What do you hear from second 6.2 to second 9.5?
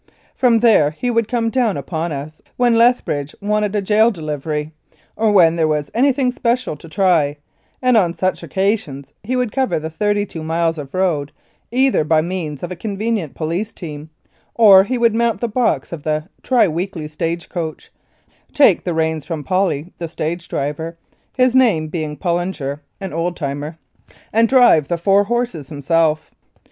special to try, and on such occasions he